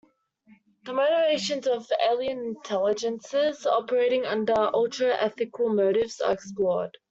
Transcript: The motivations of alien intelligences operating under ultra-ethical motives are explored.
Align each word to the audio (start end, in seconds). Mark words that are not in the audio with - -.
The 0.85 0.93
motivations 0.93 1.67
of 1.67 1.85
alien 2.09 2.39
intelligences 2.39 3.67
operating 3.67 4.25
under 4.25 4.55
ultra-ethical 4.57 5.69
motives 5.75 6.19
are 6.21 6.33
explored. 6.33 6.97